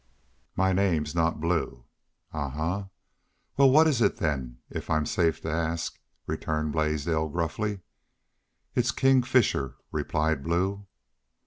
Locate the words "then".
4.17-4.57